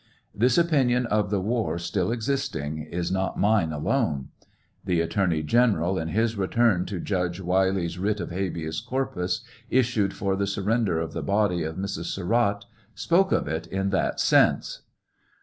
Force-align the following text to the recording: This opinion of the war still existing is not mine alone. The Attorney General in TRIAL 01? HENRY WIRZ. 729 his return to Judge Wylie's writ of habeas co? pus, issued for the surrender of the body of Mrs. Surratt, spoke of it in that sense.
This 0.33 0.57
opinion 0.57 1.05
of 1.05 1.29
the 1.29 1.39
war 1.39 1.77
still 1.77 2.11
existing 2.11 2.79
is 2.81 3.11
not 3.11 3.37
mine 3.37 3.71
alone. 3.71 4.29
The 4.83 4.99
Attorney 4.99 5.43
General 5.43 5.99
in 5.99 6.07
TRIAL 6.07 6.07
01? 6.07 6.07
HENRY 6.09 6.23
WIRZ. 6.23 6.31
729 6.55 6.81
his 6.81 6.81
return 6.81 6.85
to 6.87 7.05
Judge 7.05 7.39
Wylie's 7.45 7.99
writ 7.99 8.19
of 8.19 8.31
habeas 8.31 8.81
co? 8.81 9.05
pus, 9.05 9.41
issued 9.69 10.15
for 10.15 10.35
the 10.35 10.47
surrender 10.47 10.97
of 10.99 11.13
the 11.13 11.21
body 11.21 11.61
of 11.61 11.75
Mrs. 11.75 12.05
Surratt, 12.05 12.65
spoke 12.95 13.31
of 13.31 13.47
it 13.47 13.67
in 13.67 13.91
that 13.91 14.19
sense. 14.19 14.81